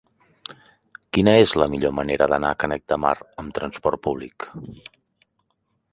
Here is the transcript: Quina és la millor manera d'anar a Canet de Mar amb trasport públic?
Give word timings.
Quina 1.17 1.35
és 1.41 1.53
la 1.63 1.67
millor 1.75 1.93
manera 1.99 2.29
d'anar 2.33 2.53
a 2.55 2.59
Canet 2.65 2.85
de 2.95 2.99
Mar 3.05 3.15
amb 3.45 3.55
trasport 3.61 4.05
públic? 4.09 4.49